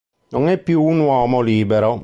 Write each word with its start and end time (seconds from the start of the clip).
Non 0.31 0.47
è 0.49 0.57
più 0.57 0.81
un 0.81 0.97
uomo 1.01 1.41
libero. 1.41 1.99